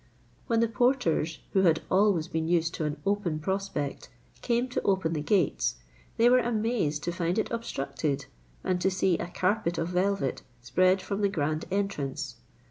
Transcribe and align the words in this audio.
When 0.47 0.61
the 0.61 0.67
porters, 0.67 1.37
who 1.53 1.61
had 1.61 1.83
always 1.91 2.27
been 2.27 2.47
used 2.47 2.73
to 2.73 2.85
an 2.85 2.99
open 3.05 3.37
prospect, 3.37 4.09
came 4.41 4.67
to 4.69 4.81
open 4.81 5.13
the 5.13 5.21
gates, 5.21 5.75
they 6.17 6.27
were 6.27 6.39
amazed 6.39 7.03
to 7.03 7.11
find 7.11 7.37
it 7.37 7.51
obstructed, 7.51 8.25
and 8.63 8.81
to 8.81 8.89
see 8.89 9.19
a 9.19 9.27
carpet 9.27 9.77
of 9.77 9.89
velvet 9.89 10.41
spread 10.59 11.03
from 11.03 11.21
the 11.21 11.29
grand 11.29 11.65
entrance. 11.69 12.37